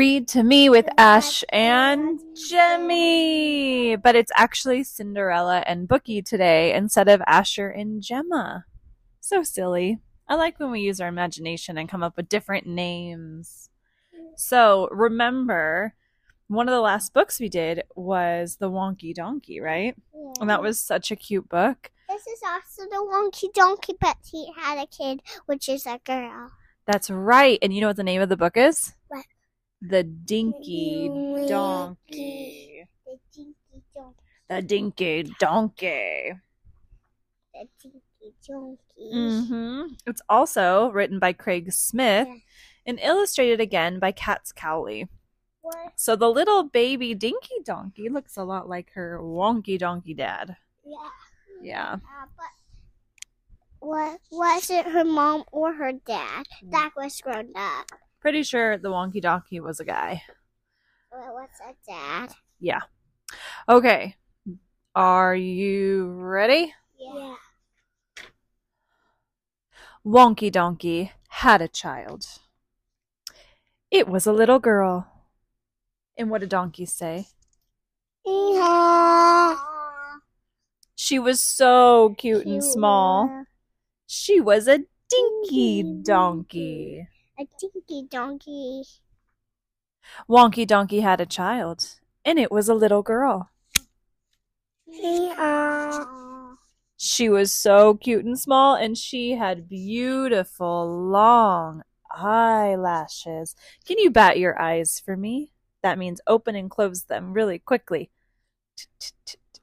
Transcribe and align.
Read 0.00 0.28
to 0.28 0.42
me 0.42 0.70
with 0.70 0.88
Ash 0.96 1.44
and 1.50 2.18
Jemmy. 2.48 3.96
But 3.96 4.16
it's 4.16 4.32
actually 4.34 4.82
Cinderella 4.82 5.62
and 5.66 5.86
Bookie 5.86 6.22
today 6.22 6.72
instead 6.72 7.06
of 7.06 7.20
Asher 7.26 7.68
and 7.68 8.00
Gemma. 8.02 8.64
So 9.20 9.42
silly. 9.42 9.98
I 10.26 10.36
like 10.36 10.58
when 10.58 10.70
we 10.70 10.80
use 10.80 11.02
our 11.02 11.08
imagination 11.08 11.76
and 11.76 11.86
come 11.86 12.02
up 12.02 12.16
with 12.16 12.30
different 12.30 12.66
names. 12.66 13.68
So 14.36 14.88
remember, 14.90 15.92
one 16.48 16.66
of 16.66 16.72
the 16.72 16.80
last 16.80 17.12
books 17.12 17.38
we 17.38 17.50
did 17.50 17.82
was 17.94 18.56
The 18.56 18.70
Wonky 18.70 19.12
Donkey, 19.12 19.60
right? 19.60 19.94
And 20.40 20.48
that 20.48 20.62
was 20.62 20.80
such 20.80 21.10
a 21.10 21.16
cute 21.16 21.50
book. 21.50 21.90
This 22.08 22.26
is 22.26 22.40
also 22.42 22.88
the 22.88 23.06
Wonky 23.06 23.52
Donkey, 23.52 23.92
but 24.00 24.16
he 24.24 24.50
had 24.56 24.78
a 24.78 24.86
kid, 24.86 25.20
which 25.44 25.68
is 25.68 25.84
a 25.84 26.00
girl. 26.02 26.52
That's 26.86 27.10
right. 27.10 27.58
And 27.60 27.74
you 27.74 27.82
know 27.82 27.88
what 27.88 27.96
the 27.96 28.02
name 28.02 28.22
of 28.22 28.30
the 28.30 28.38
book 28.38 28.56
is? 28.56 28.94
The 29.82 30.02
Dinky 30.02 31.08
Donkey. 31.48 32.84
The 33.06 33.18
Dinky 33.32 33.82
Donkey. 33.94 34.16
The 34.48 34.62
Dinky 34.62 35.22
Donkey. 35.38 36.32
The 37.54 37.68
Dinky 37.82 38.34
Donkey. 38.46 38.78
hmm 39.12 39.82
It's 40.06 40.22
also 40.28 40.90
written 40.90 41.18
by 41.18 41.32
Craig 41.32 41.72
Smith 41.72 42.28
Yeah. 42.28 42.36
and 42.86 43.00
illustrated 43.00 43.60
again 43.60 43.98
by 43.98 44.12
Katz 44.12 44.52
Cowley. 44.52 45.08
What? 45.62 45.92
So 45.96 46.14
the 46.16 46.28
little 46.30 46.64
baby 46.64 47.14
Dinky 47.14 47.56
Donkey 47.64 48.08
looks 48.08 48.36
a 48.36 48.44
lot 48.44 48.68
like 48.68 48.92
her 48.92 49.18
wonky 49.22 49.78
donkey 49.78 50.14
dad. 50.14 50.56
Yeah. 50.84 51.08
Yeah. 51.62 51.92
Uh, 51.94 52.26
but 52.36 52.46
what 53.78 54.20
was 54.30 54.68
it 54.70 54.86
her 54.86 55.04
mom 55.04 55.44
or 55.52 55.72
her 55.74 55.92
dad 55.92 56.46
that 56.70 56.90
was 56.96 57.20
grown 57.20 57.52
up? 57.54 57.86
Pretty 58.20 58.42
sure 58.42 58.76
the 58.76 58.90
wonky 58.90 59.20
donkey 59.20 59.60
was 59.60 59.80
a 59.80 59.84
guy. 59.84 60.22
What 61.10 61.32
was 61.32 61.48
a 61.66 61.74
dad? 61.88 62.34
Yeah. 62.58 62.80
Okay. 63.68 64.16
Are 64.94 65.34
you 65.34 66.10
ready? 66.10 66.74
Yeah. 66.98 67.34
Wonky 70.04 70.50
Donkey 70.50 71.12
had 71.28 71.60
a 71.60 71.68
child. 71.68 72.26
It 73.90 74.08
was 74.08 74.26
a 74.26 74.32
little 74.32 74.58
girl. 74.58 75.06
And 76.16 76.30
what 76.30 76.40
did 76.40 76.50
donkeys 76.50 76.92
say? 76.92 77.26
Yeah. 78.24 79.56
She 80.94 81.18
was 81.18 81.40
so 81.40 82.14
cute 82.18 82.46
and 82.46 82.62
small. 82.62 83.44
She 84.06 84.40
was 84.40 84.68
a 84.68 84.80
Dinky 85.10 85.82
donkey. 86.04 87.08
A 87.40 87.46
dinky 87.58 88.06
donkey. 88.06 88.82
Wonky 90.28 90.66
Donkey 90.66 91.00
had 91.00 91.22
a 91.22 91.26
child, 91.26 91.98
and 92.22 92.38
it 92.38 92.52
was 92.52 92.68
a 92.68 92.74
little 92.74 93.02
girl. 93.02 93.48
She 96.98 97.30
was 97.30 97.50
so 97.50 97.94
cute 97.94 98.26
and 98.26 98.38
small, 98.38 98.74
and 98.74 98.98
she 98.98 99.32
had 99.32 99.70
beautiful 99.70 101.08
long 101.08 101.82
eyelashes. 102.14 103.56
Can 103.86 103.98
you 103.98 104.10
bat 104.10 104.38
your 104.38 104.60
eyes 104.60 105.00
for 105.02 105.16
me? 105.16 105.52
That 105.82 105.96
means 105.96 106.20
open 106.26 106.54
and 106.56 106.70
close 106.70 107.04
them 107.04 107.32
really 107.32 107.58
quickly. 107.58 108.10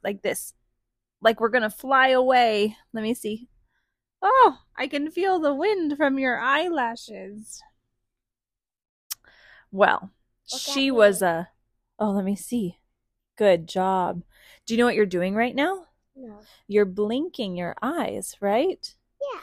Like 0.03 0.23
this. 0.23 0.55
Like 1.21 1.39
we're 1.39 1.49
gonna 1.49 1.69
fly 1.69 2.07
away. 2.07 2.75
Let 2.91 3.03
me 3.03 3.13
see. 3.13 3.49
Oh, 4.21 4.59
I 4.75 4.87
can 4.87 5.11
feel 5.11 5.39
the 5.39 5.53
wind 5.53 5.95
from 5.97 6.17
your 6.19 6.39
eyelashes. 6.39 7.61
Well, 9.71 10.11
Look 10.51 10.61
she 10.61 10.85
me. 10.85 10.91
was 10.91 11.21
a. 11.21 11.49
Oh, 11.99 12.11
let 12.11 12.25
me 12.25 12.35
see. 12.35 12.79
Good 13.37 13.67
job. 13.67 14.23
Do 14.65 14.73
you 14.73 14.77
know 14.77 14.85
what 14.85 14.95
you're 14.95 15.05
doing 15.05 15.35
right 15.35 15.55
now? 15.55 15.85
No. 16.15 16.39
You're 16.67 16.85
blinking 16.85 17.55
your 17.55 17.75
eyes, 17.81 18.35
right? 18.41 18.95
Yeah. 19.21 19.39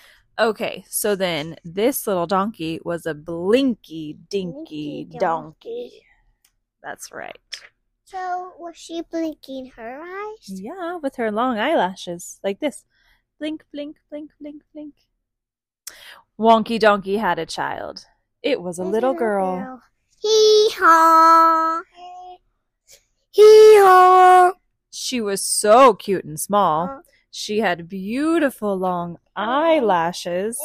Okay, 0.47 0.85
so 0.89 1.15
then 1.15 1.57
this 1.65 2.07
little 2.07 2.27
donkey 2.27 2.81
was 2.85 3.07
a 3.07 3.15
blinky 3.15 4.19
dinky 4.29 5.05
Blinky 5.05 5.19
donkey. 5.19 5.19
donkey. 5.19 6.03
That's 6.83 7.13
right. 7.13 7.39
So 8.05 8.53
was 8.59 8.77
she 8.77 9.03
blinking 9.03 9.71
her 9.77 10.01
eyes? 10.03 10.61
Yeah, 10.61 10.97
with 10.97 11.17
her 11.17 11.31
long 11.31 11.59
eyelashes, 11.59 12.41
like 12.43 12.61
this. 12.61 12.85
Blink, 13.39 13.65
blink, 13.73 13.97
blink, 14.11 14.31
blink, 14.41 14.63
blink. 14.73 14.95
Wonky 16.39 16.79
Donkey 16.79 17.17
had 17.17 17.39
a 17.39 17.47
child. 17.47 18.07
It 18.43 18.61
was 18.61 18.79
a 18.79 18.85
little 18.85 19.15
girl. 19.15 19.83
Hee 20.21 20.71
haw. 20.79 21.83
Hee 23.31 23.77
haw. 23.79 24.53
She 24.91 25.21
was 25.21 25.43
so 25.43 25.95
cute 25.95 26.25
and 26.25 26.39
small. 26.39 27.03
She 27.31 27.59
had 27.61 27.89
beautiful 27.89 28.77
long 28.77 29.19
eyelashes, 29.35 30.59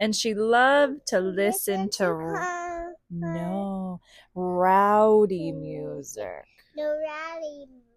and 0.00 0.14
she 0.14 0.34
loved 0.34 1.06
to 1.08 1.20
listen 1.20 1.88
to 1.90 2.04
her. 2.04 2.94
no 3.10 4.00
rowdy 4.34 5.52
music. 5.52 6.46
No 6.76 6.84
rally 6.84 7.66
music. 7.70 7.89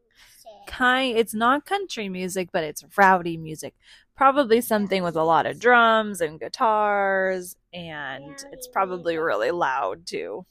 Kind 0.67 1.17
it's 1.17 1.33
not 1.33 1.65
country 1.65 2.09
music 2.09 2.49
but 2.51 2.63
it's 2.63 2.83
rowdy 2.97 3.37
music 3.37 3.75
probably 4.15 4.61
something 4.61 5.03
with 5.03 5.15
a 5.15 5.23
lot 5.23 5.45
of 5.45 5.59
drums 5.59 6.21
and 6.21 6.39
guitars 6.39 7.55
and 7.73 8.45
it's 8.51 8.67
probably 8.67 9.17
really 9.17 9.51
loud 9.51 10.05
too 10.05 10.45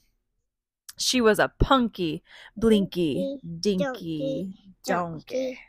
she 0.97 1.21
was 1.21 1.39
a 1.39 1.51
punky 1.59 2.23
blinky 2.55 3.37
dinky 3.59 4.53
donkey. 4.85 5.59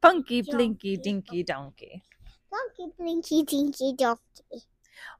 Punky 0.00 0.42
blinky 0.42 0.96
dinky 0.96 1.42
donkey 1.42 2.02
Funky 2.50 2.92
blinky 2.98 3.42
dinky 3.42 3.92
donkey. 3.92 4.64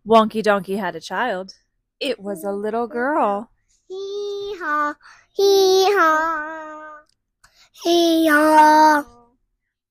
wonky 0.06 0.42
donkey 0.42 0.76
had 0.76 0.96
a 0.96 1.00
child 1.00 1.54
it 2.00 2.18
was 2.18 2.44
a 2.44 2.52
little 2.52 2.86
girl 2.86 3.50
Hee 3.88 4.54
haw. 4.60 4.94
Hee 5.34 5.86
haw. 5.96 6.97
Hee 7.82 8.28
haw. 8.28 9.04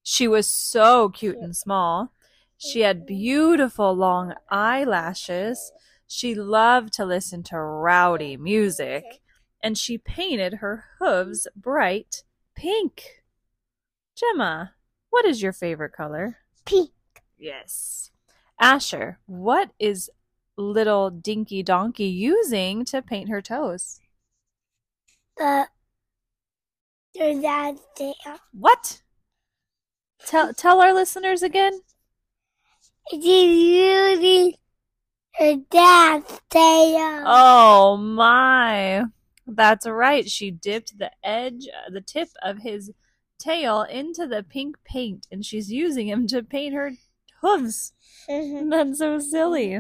She 0.04 0.28
was 0.28 0.50
so 0.50 1.10
cute 1.10 1.38
and 1.38 1.56
small. 1.56 2.14
She 2.58 2.82
had 2.82 3.06
beautiful 3.06 3.94
long 3.94 4.34
eyelashes. 4.50 5.72
She 6.08 6.34
loved 6.34 6.94
to 6.94 7.06
listen 7.06 7.44
to 7.44 7.60
rowdy 7.60 8.38
music. 8.38 9.04
And 9.62 9.78
she 9.78 9.98
painted 9.98 10.56
her 10.56 10.86
hooves 11.00 11.48
bright 11.56 12.24
pink. 12.56 13.24
Gemma, 14.16 14.74
what 15.10 15.26
is 15.26 15.42
your 15.42 15.54
favorite 15.54 15.94
color? 15.94 16.38
Pink. 16.66 16.92
Yes. 17.38 18.12
Asher, 18.60 19.20
what 19.26 19.72
is 19.80 20.10
little 20.58 21.10
Dinky 21.10 21.62
Donkey 21.62 22.06
using 22.06 22.84
to 22.86 23.02
paint 23.02 23.30
her 23.30 23.42
toes? 23.42 24.00
The 25.38 25.68
their 27.18 27.42
dad 27.42 27.78
there. 27.98 28.14
What? 28.54 29.02
Tell 30.26 30.54
tell 30.54 30.82
our 30.82 30.94
listeners 30.94 31.42
again. 31.44 31.82
It 33.12 33.24
is 33.24 34.20
using 34.20 34.54
her 35.36 35.56
dad's 35.72 36.42
tail. 36.50 37.24
Oh 37.26 37.98
my. 37.98 39.06
That's 39.46 39.88
right. 39.88 40.30
She 40.30 40.52
dipped 40.52 40.98
the 40.98 41.12
edge, 41.24 41.68
the 41.90 42.02
tip 42.02 42.30
of 42.44 42.60
his 42.60 42.92
tail 43.40 43.84
into 43.84 44.28
the 44.28 44.44
pink 44.44 44.78
paint 44.84 45.28
and 45.32 45.46
she's 45.46 45.72
using 45.72 46.08
him 46.08 46.28
to 46.28 46.44
paint 46.44 46.74
her 46.74 46.92
hooves. 47.42 47.94
Mhm. 48.30 48.70
That's 48.72 48.98
so 49.00 49.20
silly. 49.20 49.80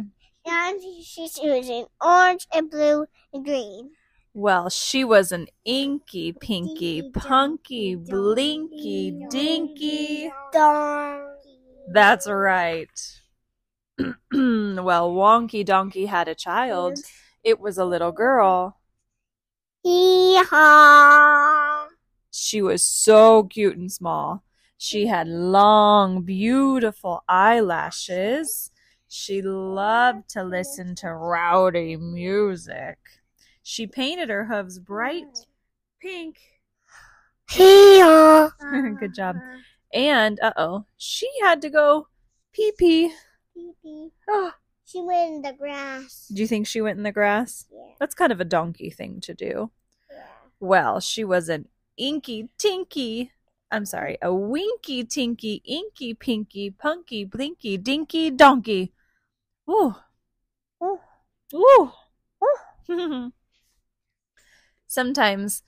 and 0.49 0.81
she's 1.03 1.37
using 1.37 1.87
orange 1.99 2.47
and 2.53 2.69
blue 2.71 3.05
and 3.33 3.43
green. 3.43 3.91
Well, 4.39 4.69
she 4.69 5.03
was 5.03 5.31
an 5.31 5.47
inky, 5.65 6.31
pinky, 6.31 7.09
punky, 7.11 7.95
blinky, 7.95 9.25
dinky. 9.31 10.31
Donkey. 10.53 11.57
That's 11.91 12.29
right. 12.29 12.87
well, 13.97 15.11
Wonky 15.11 15.65
Donkey 15.65 16.05
had 16.05 16.27
a 16.27 16.35
child. 16.35 16.99
It 17.43 17.59
was 17.59 17.79
a 17.79 17.83
little 17.83 18.11
girl. 18.11 18.77
Hee 19.81 20.39
haw. 20.43 21.87
She 22.29 22.61
was 22.61 22.83
so 22.83 23.45
cute 23.45 23.77
and 23.77 23.91
small. 23.91 24.43
She 24.77 25.07
had 25.07 25.27
long, 25.27 26.21
beautiful 26.21 27.23
eyelashes. 27.27 28.69
She 29.07 29.41
loved 29.41 30.29
to 30.29 30.43
listen 30.43 30.93
to 30.97 31.11
rowdy 31.11 31.95
music. 31.97 32.99
She 33.69 33.85
painted 33.85 34.29
her 34.29 34.45
hooves 34.45 34.79
bright 34.79 35.45
pink. 36.01 36.39
Hee 37.51 37.99
haw. 37.99 38.49
Good 38.99 39.13
job. 39.13 39.35
And, 39.93 40.39
uh 40.39 40.53
oh, 40.55 40.85
she 40.95 41.29
had 41.43 41.61
to 41.63 41.69
go 41.69 42.07
pee 42.53 42.71
pee. 42.77 43.11
Pee-pee. 43.53 44.11
Oh, 44.29 44.53
She 44.85 45.01
went 45.01 45.33
in 45.33 45.41
the 45.41 45.51
grass. 45.51 46.29
Do 46.33 46.41
you 46.41 46.47
think 46.47 46.65
she 46.65 46.79
went 46.79 46.95
in 46.97 47.03
the 47.03 47.11
grass? 47.11 47.65
Yeah. 47.69 47.95
That's 47.99 48.15
kind 48.15 48.31
of 48.31 48.39
a 48.39 48.45
donkey 48.45 48.89
thing 48.89 49.19
to 49.21 49.33
do. 49.33 49.69
yeah. 50.09 50.23
Well, 50.61 51.01
she 51.01 51.25
was 51.25 51.49
an 51.49 51.67
inky 51.97 52.47
tinky. 52.57 53.33
I'm 53.69 53.83
sorry, 53.85 54.17
a 54.21 54.33
winky 54.33 55.03
tinky, 55.03 55.61
inky 55.65 56.13
pinky, 56.13 56.69
punky 56.69 57.25
blinky, 57.25 57.75
dinky 57.75 58.31
donkey. 58.31 58.93
Ooh. 59.69 59.93
Ooh. 60.81 60.99
Ooh. 61.53 61.91
Ooh. 62.89 63.31
Sometimes 64.87 65.63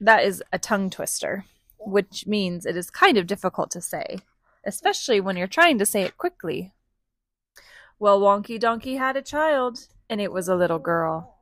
that 0.00 0.24
is 0.24 0.42
a 0.52 0.58
tongue 0.58 0.90
twister, 0.90 1.44
which 1.78 2.26
means 2.26 2.64
it 2.64 2.76
is 2.76 2.90
kind 2.90 3.18
of 3.18 3.26
difficult 3.26 3.70
to 3.72 3.80
say, 3.80 4.20
especially 4.64 5.20
when 5.20 5.36
you're 5.36 5.46
trying 5.46 5.78
to 5.78 5.86
say 5.86 6.02
it 6.02 6.16
quickly. 6.16 6.72
Well, 7.98 8.20
Wonky 8.20 8.60
Donkey 8.60 8.96
had 8.96 9.16
a 9.16 9.22
child, 9.22 9.88
and 10.08 10.20
it 10.20 10.32
was 10.32 10.48
a 10.48 10.56
little 10.56 10.78
girl. 10.78 11.38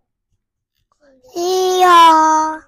Yeah. 1.35 2.61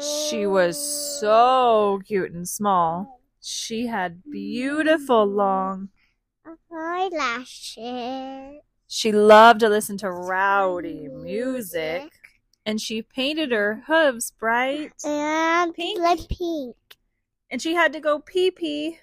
She 0.00 0.46
was 0.46 0.76
so 1.20 2.00
cute 2.06 2.32
and 2.32 2.48
small. 2.48 3.20
She 3.40 3.86
had 3.86 4.22
beautiful 4.30 5.24
long. 5.24 5.90
eyelashes. 6.72 8.62
She 8.88 9.12
loved 9.12 9.60
to 9.60 9.68
listen 9.68 9.98
to 9.98 10.10
rowdy 10.10 11.08
music, 11.08 12.10
and 12.64 12.80
she 12.80 13.02
painted 13.02 13.52
her 13.52 13.82
hooves 13.86 14.30
bright, 14.30 14.92
and 15.04 15.74
Pink. 15.74 16.00
like 16.00 16.28
pink 16.28 16.76
and 17.50 17.60
she 17.62 17.74
had 17.74 17.92
to 17.92 18.00
go 18.00 18.18
pee 18.18 18.50
pee. 18.50 18.98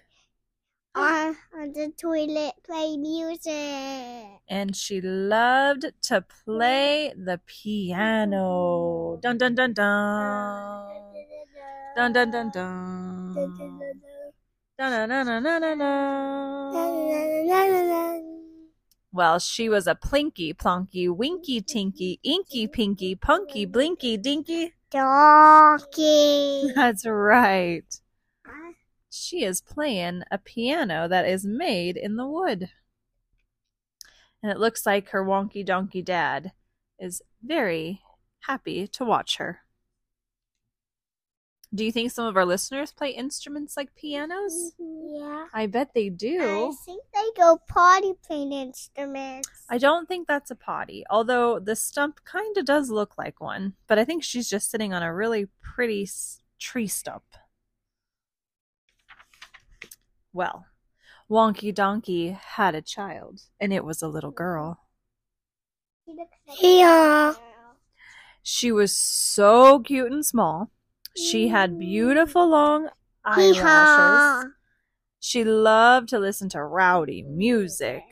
on, 0.95 1.37
on 1.55 1.71
the 1.73 1.91
toilet 1.97 2.53
play 2.63 2.97
music. 2.97 4.39
And 4.47 4.75
she 4.75 5.01
loved 5.01 5.85
to 6.03 6.21
play 6.21 7.13
the 7.15 7.39
piano. 7.45 9.17
Dun 9.21 9.37
dun 9.37 9.55
dun 9.55 9.73
dun. 9.73 10.87
Dun 11.95 12.13
dun 12.13 12.31
dun 12.31 12.49
dun. 12.51 13.33
Dun 14.77 14.91
dun 14.91 15.09
dun 15.09 15.25
dun 15.25 15.43
dun 15.43 15.61
dun 15.61 15.77
dun. 15.79 16.73
Well, 19.15 19.37
she 19.37 19.69
was 19.69 19.85
a 19.85 19.93
plinky, 19.93 20.55
plonky, 20.55 21.07
winky, 21.07 21.61
tinky, 21.61 22.19
inky, 22.23 22.65
pinky, 22.65 23.13
punky, 23.13 23.63
blinky, 23.63 24.17
dinky. 24.17 24.73
Donkey. 24.89 26.71
That's 26.75 27.05
right. 27.05 27.85
She 29.11 29.43
is 29.43 29.61
playing 29.61 30.23
a 30.31 30.39
piano 30.39 31.07
that 31.07 31.27
is 31.27 31.45
made 31.45 31.95
in 31.95 32.15
the 32.15 32.25
wood. 32.25 32.71
And 34.41 34.51
it 34.51 34.57
looks 34.57 34.83
like 34.83 35.09
her 35.09 35.23
wonky 35.23 35.63
donkey 35.63 36.01
dad 36.01 36.51
is 36.97 37.21
very 37.43 38.01
happy 38.47 38.87
to 38.87 39.05
watch 39.05 39.37
her. 39.37 39.59
Do 41.75 41.83
you 41.83 41.91
think 41.91 42.11
some 42.11 42.25
of 42.25 42.37
our 42.37 42.45
listeners 42.45 42.91
play 42.91 43.09
instruments 43.09 43.75
like 43.75 43.95
pianos? 43.95 44.73
Mm-hmm, 44.79 45.15
yeah. 45.15 45.45
I 45.53 45.65
bet 45.65 45.93
they 45.95 46.09
do. 46.09 46.39
I 46.39 46.71
think 46.85 47.03
they 47.13 47.41
go 47.41 47.59
potty 47.67 48.13
playing 48.25 48.51
instruments. 48.53 49.49
I 49.69 49.79
don't 49.79 50.07
think 50.07 50.27
that's 50.27 50.51
a 50.51 50.55
potty, 50.55 51.03
although 51.09 51.57
the 51.59 51.75
stump 51.75 52.19
kind 52.25 52.55
of 52.57 52.65
does 52.65 52.91
look 52.91 53.17
like 53.17 53.41
one, 53.41 53.73
but 53.87 53.97
I 53.97 54.05
think 54.05 54.23
she's 54.23 54.49
just 54.49 54.69
sitting 54.69 54.93
on 54.93 55.01
a 55.01 55.13
really 55.13 55.47
pretty 55.61 56.03
s- 56.03 56.41
tree 56.59 56.87
stump. 56.87 57.23
Well, 60.31 60.65
Wonky 61.29 61.73
Donkey 61.73 62.37
had 62.39 62.75
a 62.75 62.81
child, 62.81 63.41
and 63.59 63.73
it 63.73 63.83
was 63.83 64.01
a 64.03 64.07
little 64.07 64.31
girl. 64.31 64.79
Yeah. 66.61 67.33
She 68.43 68.71
was 68.71 68.95
so 68.95 69.79
cute 69.79 70.11
and 70.11 70.25
small. 70.25 70.69
She 71.15 71.47
had 71.49 71.77
beautiful 71.79 72.47
long 72.47 72.89
eyelashes. 73.25 74.51
She 75.19 75.43
loved 75.43 76.09
to 76.09 76.19
listen 76.19 76.49
to 76.49 76.63
rowdy 76.63 77.23
music. 77.23 78.03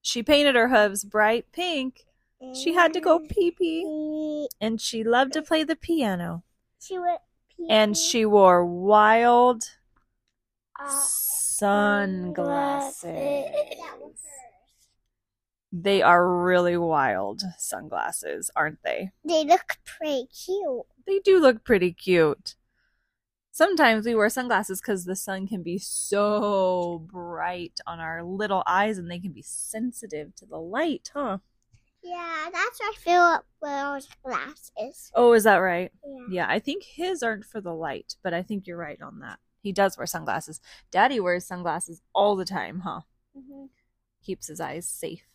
She 0.00 0.22
painted 0.22 0.54
her 0.54 0.68
hooves 0.68 1.04
bright 1.04 1.50
pink. 1.52 2.04
She 2.54 2.72
had 2.74 2.92
to 2.94 3.00
go 3.00 3.18
pee 3.18 3.50
pee. 3.50 4.48
And 4.60 4.80
she 4.80 5.02
loved 5.04 5.32
to 5.34 5.42
play 5.42 5.64
the 5.64 5.76
piano. 5.76 6.44
she 6.80 6.98
went 6.98 7.20
pee 7.56 7.66
And 7.68 7.96
she 7.96 8.24
wore 8.24 8.64
wild 8.64 9.64
uh, 10.80 10.88
sunglasses. 10.88 13.02
That 13.02 13.98
was 13.98 14.22
hers. 14.22 14.88
They 15.72 16.00
are 16.00 16.42
really 16.44 16.76
wild 16.78 17.42
sunglasses, 17.58 18.50
aren't 18.56 18.82
they? 18.84 19.10
They 19.24 19.44
look 19.44 19.76
pretty 19.84 20.26
cute. 20.26 20.86
They 21.08 21.20
do 21.20 21.40
look 21.40 21.64
pretty 21.64 21.92
cute. 21.92 22.54
Sometimes 23.50 24.06
we 24.06 24.14
wear 24.14 24.28
sunglasses 24.28 24.80
because 24.80 25.06
the 25.06 25.16
sun 25.16 25.48
can 25.48 25.62
be 25.62 25.78
so 25.78 27.04
bright 27.10 27.80
on 27.86 27.98
our 27.98 28.22
little 28.22 28.62
eyes 28.66 28.98
and 28.98 29.10
they 29.10 29.18
can 29.18 29.32
be 29.32 29.42
sensitive 29.42 30.34
to 30.36 30.46
the 30.46 30.58
light, 30.58 31.10
huh? 31.14 31.38
Yeah, 32.02 32.50
that's 32.52 32.78
why 32.78 32.92
Philip 32.98 33.44
wears 33.62 34.08
glasses. 34.22 35.10
Oh, 35.14 35.32
is 35.32 35.44
that 35.44 35.56
right? 35.56 35.90
Yeah. 36.06 36.26
Yeah, 36.30 36.46
I 36.48 36.58
think 36.58 36.84
his 36.84 37.22
aren't 37.22 37.46
for 37.46 37.62
the 37.62 37.74
light, 37.74 38.16
but 38.22 38.34
I 38.34 38.42
think 38.42 38.66
you're 38.66 38.76
right 38.76 39.00
on 39.00 39.20
that. 39.20 39.40
He 39.62 39.72
does 39.72 39.96
wear 39.96 40.06
sunglasses. 40.06 40.60
Daddy 40.90 41.18
wears 41.18 41.46
sunglasses 41.46 42.02
all 42.14 42.36
the 42.36 42.44
time, 42.44 42.80
huh? 42.80 43.00
hmm 43.34 43.64
Keeps 44.22 44.48
his 44.48 44.60
eyes 44.60 44.86
safe. 44.86 45.26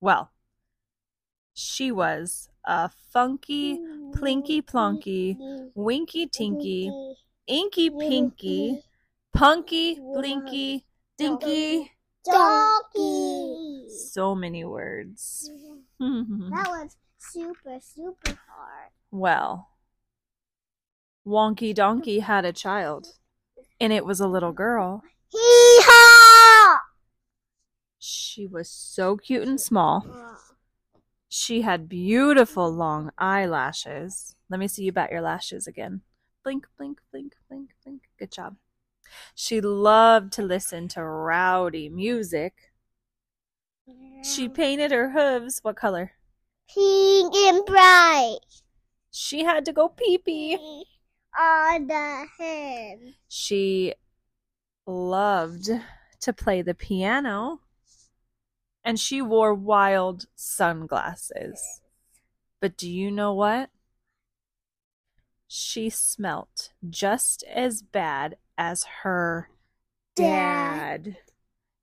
Well, 0.00 0.32
she 1.54 1.90
was 1.90 2.48
a 2.64 2.88
funky, 2.88 3.80
plinky 4.14 4.62
plonky, 4.62 5.36
winky 5.74 6.26
tinky, 6.26 6.90
inky 7.46 7.90
pinky, 7.90 8.82
punky 9.34 9.98
blinky, 10.00 10.84
dinky. 11.16 11.92
Donkey. 12.24 13.86
So 13.88 14.34
many 14.34 14.64
words. 14.64 15.50
That 16.00 16.68
was 16.68 16.96
super, 17.18 17.78
super 17.80 18.38
hard. 18.48 18.90
well, 19.10 19.70
Wonky 21.26 21.74
Donkey 21.74 22.20
had 22.20 22.44
a 22.44 22.52
child, 22.52 23.14
and 23.80 23.92
it 23.92 24.04
was 24.04 24.20
a 24.20 24.28
little 24.28 24.52
girl. 24.52 25.02
Hee-haw! 25.30 26.80
She 27.98 28.46
was 28.46 28.68
so 28.68 29.16
cute 29.16 29.46
and 29.48 29.60
small. 29.60 30.06
She 31.28 31.62
had 31.62 31.88
beautiful 31.88 32.70
long 32.70 33.10
eyelashes. 33.18 34.34
Let 34.48 34.60
me 34.60 34.68
see 34.68 34.84
you 34.84 34.92
bat 34.92 35.10
your 35.12 35.20
lashes 35.20 35.66
again. 35.66 36.00
Blink, 36.42 36.66
blink, 36.78 37.00
blink, 37.10 37.34
blink, 37.48 37.70
blink. 37.84 38.02
Good 38.18 38.32
job. 38.32 38.56
She 39.34 39.60
loved 39.60 40.32
to 40.34 40.42
listen 40.42 40.88
to 40.88 41.02
rowdy 41.02 41.88
music. 41.88 42.54
She 44.22 44.48
painted 44.48 44.90
her 44.90 45.10
hooves. 45.10 45.60
What 45.62 45.76
color? 45.76 46.12
pink 46.70 47.34
and 47.34 47.64
bright 47.64 48.36
She 49.10 49.42
had 49.44 49.64
to 49.64 49.72
go 49.72 49.88
pee 49.88 50.18
pee. 50.18 50.84
on 51.38 51.86
the 51.86 52.26
head. 52.38 52.98
She 53.28 53.94
loved 54.86 55.70
to 56.20 56.32
play 56.34 56.60
the 56.60 56.74
piano. 56.74 57.60
And 58.84 58.98
she 58.98 59.20
wore 59.22 59.54
wild 59.54 60.26
sunglasses. 60.34 61.80
But 62.60 62.76
do 62.76 62.90
you 62.90 63.10
know 63.10 63.34
what? 63.34 63.70
She 65.48 65.90
smelt 65.90 66.72
just 66.88 67.42
as 67.44 67.82
bad 67.82 68.36
as 68.56 68.84
her 69.02 69.50
Dad. 70.14 71.04
dad. 71.04 71.16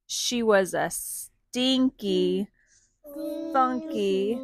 She 0.08 0.44
was 0.44 0.74
a 0.74 0.90
stinky, 0.90 2.50
Funky. 3.54 4.36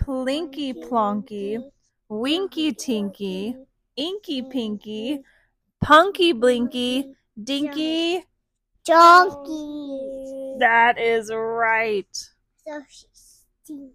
plinky 0.00 0.72
plonky, 0.74 1.70
winky 2.08 2.72
tinky, 2.72 3.56
inky 3.96 4.42
pinky, 4.42 5.22
punky 5.82 6.32
blinky, 6.32 7.14
dinky. 7.42 8.24
Donkey. 8.88 10.56
That 10.58 10.98
is 10.98 11.30
right. 11.32 12.16
So 12.66 12.82
she's 12.88 13.44
stinky. 13.62 13.92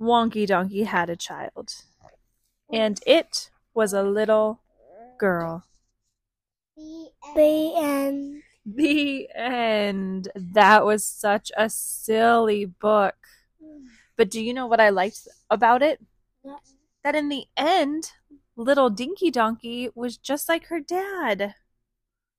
Wonky 0.00 0.46
Donkey 0.46 0.84
had 0.84 1.10
a 1.10 1.16
child, 1.16 1.74
and 2.72 3.00
it 3.04 3.50
was 3.74 3.92
a 3.92 4.02
little 4.02 4.60
girl. 5.18 5.64
The 7.34 7.72
end. 7.76 8.42
The 8.64 9.28
end. 9.34 10.28
That 10.34 10.84
was 10.84 11.04
such 11.04 11.50
a 11.56 11.68
silly 11.68 12.64
book. 12.64 13.16
But 14.16 14.30
do 14.30 14.40
you 14.40 14.54
know 14.54 14.66
what 14.66 14.80
I 14.80 14.90
liked 14.90 15.26
about 15.50 15.82
it? 15.82 16.00
That 17.02 17.14
in 17.14 17.28
the 17.28 17.46
end, 17.56 18.12
little 18.56 18.90
Dinky 18.90 19.30
Donkey 19.30 19.90
was 19.94 20.16
just 20.16 20.48
like 20.48 20.66
her 20.66 20.80
dad. 20.80 21.54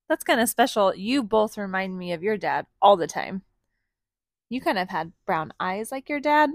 That's 0.09 0.23
kind 0.23 0.41
of 0.41 0.49
special. 0.49 0.93
You 0.95 1.21
both 1.23 1.57
remind 1.57 1.97
me 1.97 2.11
of 2.13 2.23
your 2.23 2.35
dad 2.37 2.65
all 2.81 2.97
the 2.97 3.07
time. 3.07 3.43
You 4.49 4.59
kind 4.59 4.79
of 4.79 4.89
had 4.89 5.11
brown 5.25 5.53
eyes 5.59 5.91
like 5.91 6.09
your 6.09 6.19
dad 6.19 6.49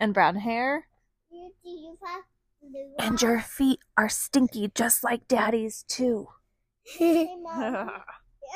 and 0.00 0.12
brown 0.12 0.36
hair. 0.36 0.88
You, 1.30 1.52
do 1.62 1.70
you 1.70 1.96
have 2.04 2.24
blue 2.60 2.94
And 2.98 3.22
your 3.22 3.40
feet 3.40 3.78
are 3.96 4.08
stinky 4.08 4.70
just 4.74 5.04
like 5.04 5.28
daddy's, 5.28 5.84
too. 5.86 6.28
Hey, 6.82 7.22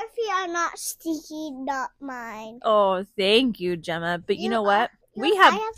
if 0.01 0.11
you 0.19 0.31
are 0.35 0.49
not 0.49 0.79
stinky, 0.79 1.51
not 1.53 1.91
mine. 2.01 2.59
oh, 2.63 3.05
thank 3.17 3.59
you, 3.61 3.77
Gemma. 3.77 4.19
But 4.27 4.37
you, 4.37 4.45
You 4.45 4.51
know 4.51 4.63
what? 4.63 4.91
We 5.17 5.35
have 5.37 5.55
have 5.55 5.75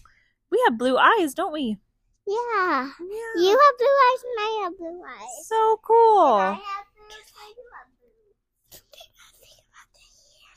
we 0.50 0.61
have 0.66 0.76
blue 0.78 0.97
eyes, 0.99 1.32
don't 1.35 1.52
we? 1.52 1.78
yeah. 2.26 2.88
Yeah. 3.00 3.42
You 3.42 3.50
have 3.50 3.78
blue 3.78 3.97
eyes 4.09 4.23
and 4.25 4.38
I 4.38 4.61
have 4.64 4.78
blue 4.78 5.02
eyes. 5.06 5.47
so 5.47 5.80
cool. 5.85 6.35
I 6.35 6.52
have 6.52 6.87
blue 6.97 7.06
eyes. 7.06 7.32
I 7.38 7.52
do 7.54 7.62
have 7.76 7.88
blue. 8.00 8.35
Something 8.70 9.11
I 9.14 9.30
think 9.38 9.61
about 9.70 9.88
the 9.94 10.00
hair. 10.00 10.50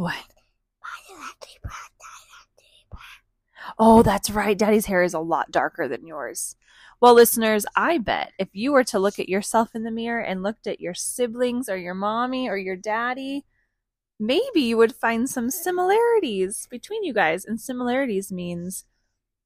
What? 0.00 0.14
Why 0.14 0.96
do 1.08 1.14
I 1.14 1.32
think? 1.42 1.60
Oh, 3.78 4.02
that's 4.02 4.30
right. 4.30 4.56
Daddy's 4.56 4.86
hair 4.86 5.02
is 5.02 5.12
a 5.12 5.20
lot 5.20 5.50
darker 5.50 5.88
than 5.88 6.06
yours. 6.06 6.56
Well, 7.02 7.12
listeners, 7.14 7.66
I 7.76 7.98
bet 7.98 8.32
if 8.38 8.48
you 8.52 8.72
were 8.72 8.84
to 8.84 8.98
look 8.98 9.18
at 9.18 9.28
yourself 9.28 9.74
in 9.74 9.82
the 9.82 9.90
mirror 9.90 10.22
and 10.22 10.42
looked 10.42 10.66
at 10.66 10.80
your 10.80 10.94
siblings 10.94 11.68
or 11.68 11.76
your 11.76 11.92
mommy 11.92 12.48
or 12.48 12.56
your 12.56 12.76
daddy, 12.76 13.44
maybe 14.18 14.62
you 14.62 14.78
would 14.78 14.94
find 14.94 15.28
some 15.28 15.50
similarities 15.50 16.66
between 16.70 17.04
you 17.04 17.12
guys. 17.12 17.44
And 17.44 17.60
similarities 17.60 18.32
means 18.32 18.86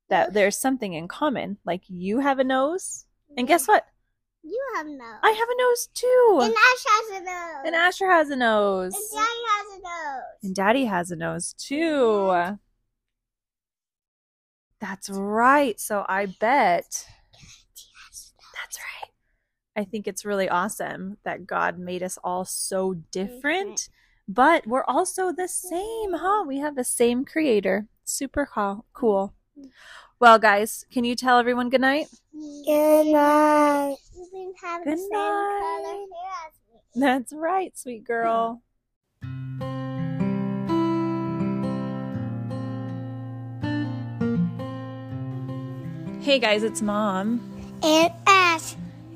that 0.08 0.34
there's 0.34 0.56
something 0.56 0.92
in 0.92 1.08
common. 1.08 1.58
Like 1.64 1.82
you 1.88 2.20
have 2.20 2.38
a 2.38 2.44
nose. 2.44 3.06
And 3.37 3.49
guess 3.49 3.66
what? 3.66 3.87
You 4.45 4.63
have 4.77 4.87
a 4.87 4.91
nose. 4.91 5.21
I 5.23 5.31
have 5.31 5.49
a 5.49 5.63
nose 5.63 5.89
too. 5.95 6.39
And 6.43 6.53
Ash 6.53 6.85
has 6.87 7.11
a 7.11 7.25
nose. 7.25 7.63
And 7.65 7.75
Asher 7.75 8.11
has 8.11 8.31
a 8.31 8.37
nose. 8.37 8.95
And 8.95 9.05
Daddy 9.15 9.45
has 9.49 9.67
a 9.67 9.81
nose. 9.83 10.23
And 10.43 10.55
Daddy 10.55 10.85
has 10.85 11.11
a 11.11 11.17
nose 11.17 11.55
too. 11.55 12.57
That's 14.81 15.09
right. 15.09 15.81
So 15.81 16.05
I 16.09 16.27
bet. 16.27 17.07
That's 18.55 18.79
right. 18.79 19.11
I 19.77 19.85
think 19.85 20.07
it's 20.07 20.27
really 20.27 20.49
awesome 20.49 21.17
that 21.25 21.47
God 21.47 21.79
made 21.79 22.03
us 22.03 22.19
all 22.23 22.45
so 22.45 22.95
different, 23.11 23.89
but 24.29 24.67
we're 24.67 24.85
also 24.85 25.33
the 25.33 25.49
same, 25.49 26.13
huh? 26.13 26.45
We 26.47 26.59
have 26.59 26.77
the 26.77 26.85
same 26.85 27.25
creator. 27.25 27.87
Super 28.05 28.47
co- 28.47 28.85
cool. 28.93 29.33
Well, 30.20 30.38
guys, 30.38 30.87
can 30.90 31.04
you 31.04 31.14
tell 31.14 31.38
everyone 31.38 31.70
good 31.70 31.80
night? 31.80 32.06
Good 32.32 33.06
night. 33.06 33.96
You 34.32 34.54
have 34.62 34.84
Good 34.84 34.94
the 34.94 34.99
same 34.99 35.11
color 35.11 35.82
night. 35.82 36.06
hair 36.12 36.46
as 36.46 36.52
me. 36.73 37.00
That's 37.00 37.32
right, 37.32 37.76
sweet 37.76 38.04
girl. 38.04 38.62
Hey 46.20 46.38
guys, 46.38 46.62
it's 46.62 46.80
mom. 46.80 47.40
And 47.82 48.11
Ash. 48.24 48.24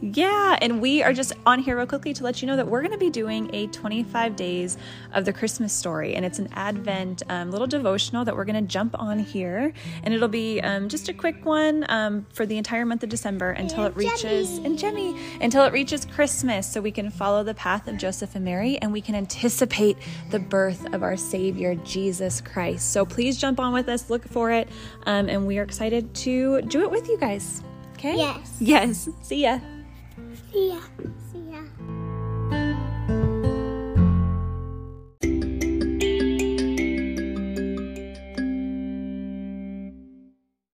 Yeah, 0.01 0.57
and 0.63 0.81
we 0.81 1.03
are 1.03 1.13
just 1.13 1.33
on 1.45 1.59
here 1.59 1.77
real 1.77 1.87
quickly 1.87 2.15
to 2.15 2.23
let 2.23 2.41
you 2.41 2.47
know 2.47 2.55
that 2.57 2.69
we're 2.69 2.83
going 2.83 2.93
to 2.93 2.99
be 2.99 3.11
doing 3.11 3.53
a 3.53 3.67
25 3.69 4.37
days 4.37 4.79
of 5.13 5.25
the 5.25 5.33
Christmas 5.33 5.73
story, 5.73 6.15
and 6.15 6.25
it's 6.25 6.39
an 6.39 6.49
Advent 6.53 7.23
um, 7.29 7.51
little 7.51 7.67
devotional 7.67 8.25
that 8.25 8.37
we're 8.37 8.45
going 8.45 8.63
to 8.65 8.71
jump 8.71 8.99
on 9.01 9.19
here, 9.19 9.73
and 10.05 10.15
it'll 10.15 10.29
be 10.29 10.61
um, 10.61 10.89
just 10.89 11.09
a 11.09 11.13
quick 11.13 11.45
one 11.45 11.85
um, 11.89 12.25
for 12.33 12.47
the 12.47 12.57
entire 12.57 12.87
month 12.87 13.03
of 13.03 13.09
December 13.09 13.51
until 13.51 13.85
And 13.85 13.93
it 13.93 13.97
reaches 13.97 14.51
Jemmy. 14.57 14.67
and 14.67 14.79
Jemmy 14.79 15.21
until 15.41 15.65
it 15.65 15.73
reaches 15.73 16.05
Christmas, 16.05 16.71
so 16.71 16.81
we 16.81 16.93
can 16.93 17.11
follow 17.11 17.43
the 17.43 17.55
path 17.55 17.89
of 17.89 17.97
Joseph 17.97 18.37
and 18.37 18.45
Mary, 18.45 18.79
and 18.79 18.93
we 18.93 19.01
can 19.01 19.17
anticipate 19.17 19.97
the 20.31 20.39
birth 20.39 20.95
of 20.95 21.03
our 21.03 21.17
Savior 21.17 21.75
Jesus 21.75 22.41
Christ. 22.41 22.93
So 22.93 23.05
please 23.05 23.37
jump 23.37 23.59
on 23.59 23.73
with 23.73 23.89
us, 23.89 24.11
look 24.11 24.27
for 24.29 24.53
it, 24.53 24.69
um, 25.07 25.29
and 25.29 25.45
we 25.45 25.59
are 25.59 25.65
excited 25.65 26.15
to 26.15 26.63
do 26.63 26.83
it 26.83 26.91
with 26.91 27.09
you 27.09 27.19
guys. 27.19 27.65
Okay? 27.95 28.17
Yes. 28.17 28.57
Yes. 28.61 29.09
See 29.23 29.43
ya. 29.43 29.59
See 30.53 30.69
ya. 30.71 30.81
See 30.81 31.05
ya. 31.05 31.28